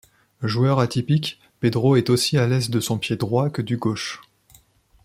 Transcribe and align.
Joueur 0.41 0.79
atypique, 0.79 1.39
Pedro 1.59 1.95
est 1.95 2.09
aussi 2.09 2.35
à 2.39 2.47
l'aise 2.47 2.71
de 2.71 2.79
son 2.79 2.97
pied 2.97 3.17
droit 3.17 3.51
que 3.51 3.61
du 3.61 3.77
gauche. 3.77 4.19